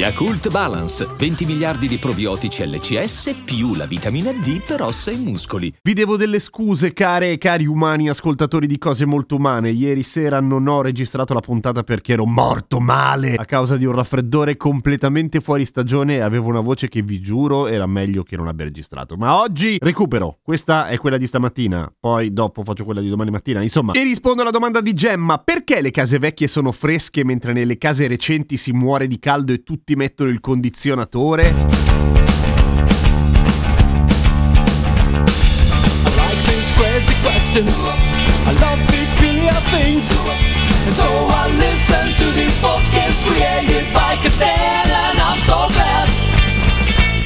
Yakult 0.00 0.48
Balance, 0.48 1.06
20 1.14 1.44
miliardi 1.44 1.86
di 1.86 1.98
probiotici 1.98 2.66
LCS 2.66 3.42
più 3.44 3.74
la 3.74 3.84
vitamina 3.84 4.32
D 4.32 4.62
per 4.66 4.80
ossa 4.80 5.10
e 5.10 5.16
muscoli. 5.16 5.70
Vi 5.82 5.92
devo 5.92 6.16
delle 6.16 6.38
scuse, 6.38 6.94
care 6.94 7.32
e 7.32 7.36
cari 7.36 7.66
umani 7.66 8.08
ascoltatori 8.08 8.66
di 8.66 8.78
cose 8.78 9.04
molto 9.04 9.36
umane. 9.36 9.68
Ieri 9.68 10.02
sera 10.02 10.40
non 10.40 10.66
ho 10.68 10.80
registrato 10.80 11.34
la 11.34 11.40
puntata 11.40 11.82
perché 11.82 12.14
ero 12.14 12.24
morto 12.24 12.80
male 12.80 13.34
a 13.34 13.44
causa 13.44 13.76
di 13.76 13.84
un 13.84 13.92
raffreddore 13.92 14.56
completamente 14.56 15.42
fuori 15.42 15.66
stagione 15.66 16.14
e 16.14 16.20
avevo 16.20 16.48
una 16.48 16.60
voce 16.60 16.88
che 16.88 17.02
vi 17.02 17.20
giuro 17.20 17.66
era 17.66 17.84
meglio 17.84 18.22
che 18.22 18.38
non 18.38 18.48
abbia 18.48 18.64
registrato. 18.64 19.16
Ma 19.16 19.38
oggi 19.38 19.76
recupero. 19.82 20.38
Questa 20.42 20.88
è 20.88 20.96
quella 20.96 21.18
di 21.18 21.26
stamattina, 21.26 21.92
poi 22.00 22.32
dopo 22.32 22.62
faccio 22.62 22.86
quella 22.86 23.02
di 23.02 23.10
domani 23.10 23.32
mattina. 23.32 23.60
Insomma, 23.60 23.92
e 23.92 24.02
rispondo 24.02 24.40
alla 24.40 24.50
domanda 24.50 24.80
di 24.80 24.94
Gemma: 24.94 25.36
perché 25.36 25.82
le 25.82 25.90
case 25.90 26.18
vecchie 26.18 26.48
sono 26.48 26.72
fresche 26.72 27.22
mentre 27.22 27.52
nelle 27.52 27.76
case 27.76 28.08
recenti 28.08 28.56
si 28.56 28.72
muore 28.72 29.06
di 29.06 29.18
caldo 29.18 29.52
e 29.52 29.62
tutti 29.62 29.88
mettono 29.96 30.30
il 30.30 30.40
condizionatore? 30.40 31.54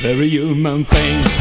Very 0.03 0.37
human 0.37 0.85
things. 0.85 1.41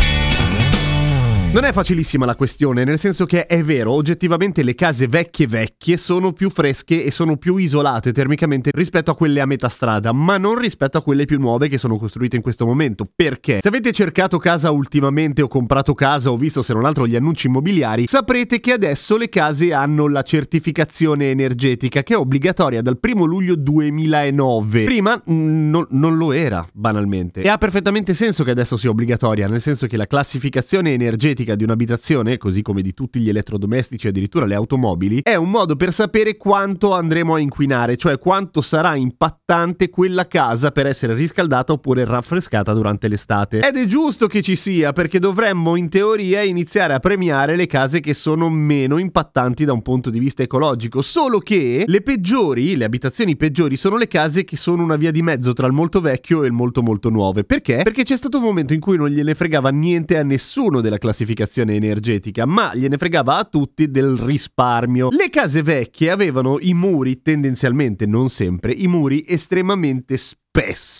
Non 1.53 1.65
è 1.65 1.71
facilissima 1.71 2.25
la 2.25 2.35
questione, 2.35 2.83
nel 2.83 2.97
senso 2.97 3.27
che 3.27 3.45
è 3.45 3.61
vero, 3.61 3.91
oggettivamente 3.91 4.63
le 4.63 4.73
case 4.73 5.05
vecchie 5.05 5.45
vecchie 5.45 5.97
sono 5.97 6.33
più 6.33 6.49
fresche 6.49 7.05
e 7.05 7.11
sono 7.11 7.37
più 7.37 7.57
isolate 7.57 8.11
termicamente 8.11 8.71
rispetto 8.73 9.11
a 9.11 9.15
quelle 9.15 9.39
a 9.39 9.45
metà 9.45 9.69
strada, 9.69 10.11
ma 10.13 10.39
non 10.39 10.57
rispetto 10.57 10.97
a 10.97 11.03
quelle 11.03 11.25
più 11.25 11.37
nuove 11.39 11.67
che 11.67 11.77
sono 11.77 11.97
costruite 11.97 12.37
in 12.37 12.41
questo 12.41 12.65
momento. 12.65 13.07
Perché? 13.15 13.59
Se 13.61 13.67
avete 13.67 13.91
cercato 13.91 14.39
casa 14.39 14.71
ultimamente 14.71 15.43
o 15.43 15.47
comprato 15.47 15.93
casa 15.93 16.31
o 16.31 16.37
visto 16.37 16.63
se 16.63 16.73
non 16.73 16.85
altro 16.85 17.05
gli 17.05 17.15
annunci 17.15 17.45
immobiliari, 17.45 18.07
saprete 18.07 18.59
che 18.59 18.71
adesso 18.71 19.15
le 19.15 19.29
case 19.29 19.73
hanno 19.73 20.07
la 20.07 20.23
certificazione 20.23 21.29
energetica 21.29 22.01
che 22.01 22.15
è 22.15 22.17
obbligatoria 22.17 22.81
dal 22.81 22.97
1 22.99 23.25
luglio 23.25 23.55
2009. 23.55 24.85
Prima 24.85 25.21
mm, 25.29 25.69
non, 25.69 25.85
non 25.91 26.17
lo 26.17 26.31
era, 26.31 26.67
banalmente. 26.73 27.43
E 27.43 27.47
ha 27.47 27.59
perfettamente 27.59 28.15
senso 28.15 28.43
che 28.43 28.49
adesso 28.49 28.75
sia 28.75 28.89
obbligatoria, 28.89 29.47
nel 29.47 29.61
senso 29.61 29.85
che 29.85 29.97
la 29.97 30.07
classificazione 30.07 30.93
energetica 30.93 31.42
di 31.43 31.63
un'abitazione, 31.63 32.37
così 32.37 32.61
come 32.61 32.81
di 32.81 32.93
tutti 32.93 33.19
gli 33.19 33.29
elettrodomestici 33.29 34.07
e 34.07 34.09
addirittura 34.09 34.45
le 34.45 34.55
automobili, 34.55 35.19
è 35.21 35.35
un 35.35 35.49
modo 35.49 35.75
per 35.75 35.93
sapere 35.93 36.37
quanto 36.37 36.93
andremo 36.93 37.35
a 37.35 37.39
inquinare, 37.39 37.97
cioè 37.97 38.17
quanto 38.17 38.61
sarà 38.61 38.95
impattante 38.95 39.89
quella 39.89 40.27
casa 40.27 40.71
per 40.71 40.87
essere 40.87 41.13
riscaldata 41.13 41.73
oppure 41.73 42.05
raffrescata 42.05 42.73
durante 42.73 43.07
l'estate. 43.07 43.59
Ed 43.59 43.75
è 43.75 43.85
giusto 43.85 44.27
che 44.27 44.41
ci 44.41 44.55
sia, 44.55 44.93
perché 44.93 45.19
dovremmo 45.19 45.75
in 45.75 45.89
teoria 45.89 46.41
iniziare 46.41 46.93
a 46.93 46.99
premiare 46.99 47.55
le 47.55 47.67
case 47.67 47.99
che 47.99 48.13
sono 48.13 48.49
meno 48.49 48.97
impattanti 48.97 49.65
da 49.65 49.73
un 49.73 49.81
punto 49.81 50.09
di 50.09 50.19
vista 50.19 50.43
ecologico, 50.43 51.01
solo 51.01 51.39
che 51.39 51.83
le 51.85 52.01
peggiori, 52.01 52.75
le 52.75 52.85
abitazioni 52.85 53.35
peggiori 53.35 53.75
sono 53.75 53.97
le 53.97 54.07
case 54.07 54.43
che 54.43 54.55
sono 54.55 54.83
una 54.83 54.95
via 54.95 55.11
di 55.11 55.21
mezzo 55.21 55.53
tra 55.53 55.67
il 55.67 55.73
molto 55.73 55.99
vecchio 55.99 56.43
e 56.43 56.47
il 56.47 56.53
molto 56.53 56.81
molto 56.81 57.09
nuove. 57.09 57.43
Perché? 57.43 57.81
Perché 57.83 58.03
c'è 58.03 58.17
stato 58.17 58.37
un 58.37 58.43
momento 58.43 58.73
in 58.73 58.79
cui 58.79 58.97
non 58.97 59.09
gliene 59.09 59.35
fregava 59.35 59.69
niente 59.69 60.17
a 60.17 60.23
nessuno 60.23 60.79
della 60.81 60.97
classificazione 60.97 61.31
energetica, 61.73 62.45
ma 62.45 62.75
gliene 62.75 62.97
fregava 62.97 63.37
a 63.37 63.43
tutti 63.45 63.89
del 63.89 64.17
risparmio. 64.17 65.09
Le 65.09 65.29
case 65.29 65.61
vecchie 65.61 66.11
avevano 66.11 66.57
i 66.59 66.73
muri, 66.73 67.21
tendenzialmente 67.21 68.05
non 68.05 68.29
sempre, 68.29 68.71
i 68.71 68.87
muri 68.87 69.23
estremamente 69.27 70.17
spessi 70.17 70.41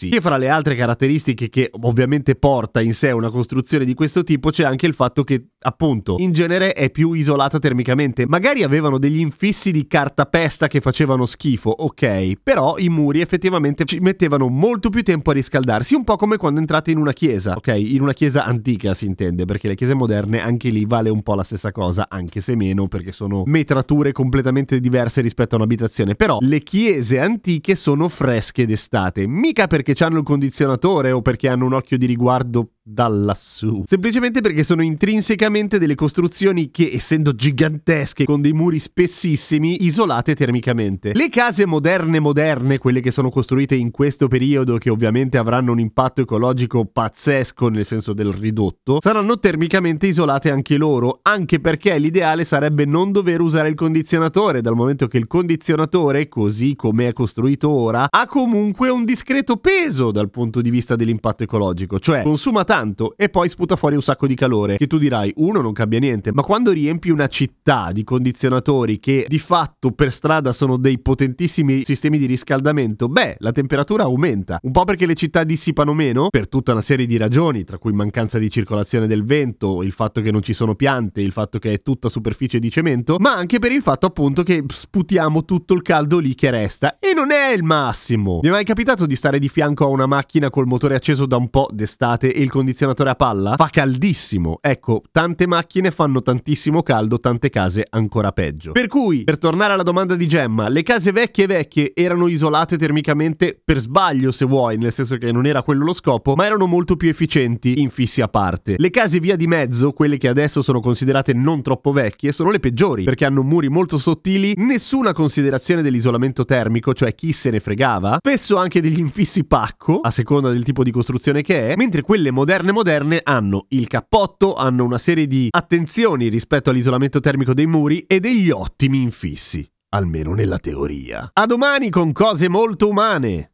che 0.09 0.19
fra 0.19 0.38
le 0.38 0.50
altre 0.50 0.74
caratteristiche 0.74 1.47
che 1.47 1.69
ovviamente 1.81 2.34
porta 2.34 2.81
in 2.81 2.91
sé 2.91 3.12
una 3.12 3.30
costruzione 3.30 3.86
di 3.86 3.94
questo 3.94 4.24
tipo 4.24 4.50
c'è 4.50 4.64
anche 4.64 4.88
il 4.88 4.96
fatto 4.96 5.24
che 5.24 5.50
appunto 5.59 6.16
in 6.18 6.31
genere 6.31 6.74
è 6.74 6.90
più 6.90 7.14
isolata 7.14 7.59
termicamente. 7.59 8.25
Magari 8.25 8.63
avevano 8.63 8.97
degli 8.97 9.19
infissi 9.19 9.72
di 9.72 9.86
cartapesta 9.86 10.66
che 10.66 10.81
facevano 10.81 11.28
schifo 11.28 11.69
ok 11.69 12.42
però 12.42 12.78
i 12.80 12.90
muri 12.90 13.22
effettivamente 13.22 13.86
ci 13.86 14.00
mettevano 14.00 14.47
molto 14.47 14.90
più 14.90 15.03
tempo 15.03 15.30
a 15.30 15.34
riscaldarsi 15.34 15.94
un 15.94 16.03
po' 16.03 16.16
come 16.16 16.38
quando 16.38 16.59
entrate 16.59 16.90
in 16.90 16.97
una 16.97 17.13
chiesa 17.13 17.53
ok? 17.56 17.68
In 17.78 18.02
una 18.02 18.13
chiesa 18.13 18.46
antica 18.46 18.96
si 18.96 19.06
intende 19.06 19.46
perché 19.46 19.68
le 19.68 19.75
chiese 19.75 19.94
moderne 19.94 20.42
anche 20.42 20.69
lì 20.69 20.86
vale 20.86 21.12
un 21.12 21.22
po' 21.22 21.36
la 21.36 21.44
stessa 21.44 21.72
cosa 21.72 22.08
anche 22.09 22.42
se 22.42 22.56
meno 22.56 22.88
perché 22.88 23.12
sono 23.12 23.44
metrature 23.46 24.13
completamente 24.13 24.80
diverse 24.80 25.22
rispetto 25.22 25.53
a 25.53 25.58
un'abitazione. 25.59 26.16
Però 26.16 26.40
le 26.42 26.62
chiese 26.62 27.19
antiche 27.19 27.75
sono 27.75 28.08
fresche 28.08 28.66
d'estate 28.66 29.28
mica 29.44 29.68
perché 29.68 29.94
hanno 30.06 30.20
il 30.20 30.24
condizionatore 30.24 31.12
o 31.12 31.22
perché 31.22 31.50
hanno 31.50 31.66
un 31.66 31.74
occhio 31.74 31.98
di 31.98 32.06
riguardo 32.06 32.76
da 32.86 33.08
lassù. 33.08 33.84
Semplicemente 33.86 34.42
perché 34.42 34.64
sono 34.64 34.84
intrinsecamente 34.84 35.80
delle 35.80 35.96
costruzioni 35.96 36.70
che, 36.70 36.92
essendo 36.94 37.34
gigantesche, 37.34 38.26
con 38.26 38.42
dei 38.42 38.52
muri 38.52 38.80
spessissimi, 38.80 39.86
isolate 39.86 40.36
termicamente. 40.36 41.14
Le 41.14 41.30
case 41.30 41.66
moderne 41.66 42.20
moderne, 42.20 42.78
quelle 42.78 43.00
che 43.00 43.12
sono 43.12 43.30
costruite 43.30 43.76
in 43.76 43.90
questo 43.90 44.28
periodo, 44.28 44.78
che 44.78 44.90
ovviamente 44.90 45.38
avranno 45.38 45.72
un 45.72 45.80
impatto 45.80 46.22
ecologico 46.22 46.86
pazzesco 46.86 47.70
nel 47.70 47.86
senso 47.86 48.12
del 48.12 48.34
ridotto, 48.34 48.98
saranno 49.00 49.40
termicamente 49.40 50.08
isolate 50.08 50.52
anche 50.52 50.76
loro, 50.76 51.20
anche 51.22 51.62
perché 51.62 51.98
l'ideale 51.98 52.44
sarebbe 52.44 52.86
non 52.86 53.14
dover 53.14 53.40
usare 53.40 53.70
il 53.70 53.76
condizionatore, 53.76 54.60
dal 54.60 54.76
momento 54.76 55.08
che 55.08 55.18
il 55.18 55.28
condizionatore, 55.28 56.28
così 56.28 56.76
come 56.76 57.08
è 57.08 57.14
costruito 57.14 57.70
ora, 57.70 58.08
ha 58.10 58.28
comunque 58.28 58.90
un 58.90 59.06
discreto 59.06 59.56
peso 59.56 60.12
dal 60.12 60.30
punto 60.30 60.60
di 60.60 60.70
vista 60.70 60.98
dell'impatto 60.98 61.44
ecologico, 61.44 61.98
cioè 62.00 62.24
consuma 62.24 62.66
tanto 62.74 63.14
e 63.18 63.30
poi 63.30 63.50
sputa 63.50 63.76
fuori 63.76 63.94
un 63.94 64.02
sacco 64.02 64.26
di 64.26 64.34
calore. 64.34 64.78
Che 64.78 64.88
tu 64.88 64.98
dirai, 64.98 65.32
uno 65.36 65.62
non 65.62 65.74
cambia 65.74 66.00
niente, 66.00 66.32
ma 66.34 66.42
quando 66.42 66.72
riempi 66.72 67.12
una 67.12 67.28
città 67.28 67.92
di 67.92 68.04
condizionatori 68.04 69.00
che 69.00 69.26
di 69.28 69.38
fatto 69.38 69.92
per 69.92 70.12
strada 70.12 70.52
sono 70.52 70.78
dei 70.78 70.98
potentissimi 70.98 71.86
sistemi 71.86 72.18
di 72.18 72.26
riscaldamento, 72.26 73.08
beh, 73.10 73.36
la 73.40 73.52
temperatura 73.52 74.06
aumenta. 74.06 74.58
Un 74.64 74.72
po' 74.72 74.86
perché 74.86 75.06
le 75.06 75.14
città 75.14 75.44
dissipano 75.44 75.94
meno, 75.94 76.30
per 76.32 76.48
tutta 76.48 76.72
una 76.72 76.82
serie 76.82 77.06
di 77.06 77.16
ragioni, 77.16 77.64
tra 77.64 77.78
cui 77.78 77.94
mancanza 77.94 78.40
di 78.40 78.50
circolazione 78.50 79.06
del 79.06 79.24
vento, 79.24 79.84
il 79.84 79.92
fatto 79.92 80.22
che 80.22 80.32
non 80.32 80.42
ci 80.42 80.54
sono 80.54 80.74
piante, 80.74 81.22
il 81.22 81.32
fatto 81.32 81.60
che 81.60 81.74
è 81.74 81.78
tutta 81.78 82.10
superficie 82.10 82.58
di 82.58 82.72
cemento, 82.72 83.18
ma 83.20 83.36
anche 83.36 83.60
per 83.60 83.72
il 83.72 83.84
fatto 83.84 84.08
appunto 84.08 84.42
che 84.42 84.64
sputiamo 84.68 85.46
tutto 85.46 85.76
il 85.76 85.84
caldo 85.84 86.18
lì 86.18 86.34
che 86.34 86.50
resta. 86.50 86.98
E 86.98 87.14
non 87.14 87.30
è 87.30 87.54
il 87.54 87.62
massimo. 87.62 88.40
Mi 88.42 88.50
è 88.50 88.52
mai 88.52 88.64
capitato 88.64 89.06
di 89.06 89.16
stare 89.16 89.38
di 89.38 89.48
fianco 89.48 89.84
a 89.84 89.90
una 89.90 90.08
macchina 90.08 90.50
col 90.50 90.66
motore 90.66 90.96
acceso 90.96 91.28
da 91.28 91.38
un 91.38 91.52
po' 91.52 91.70
d'estate 91.72 92.34
e 92.34 92.42
il 92.42 92.50
condizionatore 92.50 92.62
a 92.72 93.16
palla? 93.16 93.56
Fa 93.57 93.69
caldissimo. 93.69 94.59
Ecco, 94.62 95.01
tante 95.12 95.47
macchine 95.47 95.91
fanno 95.91 96.22
tantissimo 96.22 96.81
caldo, 96.84 97.19
tante 97.19 97.50
case 97.50 97.85
ancora 97.90 98.31
peggio. 98.31 98.72
Per 98.72 98.88
cui, 98.88 99.24
per 99.24 99.38
tornare 99.38 99.74
alla 99.74 99.84
domanda 99.84 100.16
di 100.16 100.28
Gemma, 100.28 100.69
le 100.69 100.84
case 100.84 101.12
vecchie 101.12 101.47
vecchie 101.47 101.91
erano 101.94 102.28
isolate 102.28 102.78
termicamente 102.78 103.59
per 103.63 103.79
sbaglio, 103.79 104.31
se 104.31 104.46
vuoi, 104.46 104.78
nel 104.78 104.91
senso 104.91 105.18
che 105.18 105.31
non 105.31 105.46
era 105.46 105.63
quello 105.63 105.85
lo 105.85 105.94
scopo, 105.94 106.35
ma 106.35 106.46
erano 106.46 106.66
molto 106.66 106.96
più 106.96 107.09
efficienti, 107.09 107.81
infissi 107.81 108.22
a 108.22 108.28
parte. 108.28 108.75
Le 108.78 108.90
case 108.90 109.19
via 109.19 109.35
di 109.35 109.47
mezzo, 109.47 109.91
quelle 109.91 110.18
che 110.18 110.28
adesso 110.28 110.62
sono 110.62 110.80
considerate 110.80 111.34
non 111.34 111.62
troppo 111.62 111.91
vecchie, 111.91 112.31
sono 112.31 112.51
le 112.51 112.59
peggiori, 112.59 113.03
perché 113.03 113.25
hanno 113.25 113.44
muri 113.44 113.69
molto 113.69 113.97
sottili, 113.97 114.53
nessuna 114.57 115.13
considerazione 115.13 115.81
dell'isolamento 115.81 116.45
termico, 116.45 116.94
cioè 116.94 117.16
chi 117.16 117.31
se 117.31 117.50
ne 117.50 117.59
fregava, 117.59 118.18
spesso 118.19 118.57
anche 118.57 118.81
degli 118.81 119.00
infissi 119.00 119.44
pacco, 119.45 120.00
a 120.01 120.12
seconda 120.12 120.50
del 120.50 120.63
tipo 120.63 120.83
di 120.83 120.92
costruzione 120.92 121.42
che 121.42 121.71
è, 121.71 121.75
mentre 121.75 122.01
quelle 122.01 122.31
moderne 122.54 122.72
moderne 122.72 123.20
hanno 123.24 123.66
il 123.70 123.88
cappotto, 123.88 124.54
hanno 124.54 124.84
una 124.84 125.00
serie 125.00 125.26
di 125.26 125.48
attenzioni 125.50 126.30
rispetto 126.30 126.70
all'isolamento 126.70 127.20
termico 127.20 127.52
dei 127.52 127.66
muri 127.66 128.02
e 128.02 128.20
degli 128.20 128.52
ottimi 128.52 129.02
infissi, 129.02 129.68
almeno 129.90 130.36
nella 130.36 130.60
teoria. 130.60 131.32
A 131.34 131.48
domani 131.48 131.90
con 131.90 132.12
cose 132.12 132.48
molto 132.50 132.90
umane! 132.90 133.53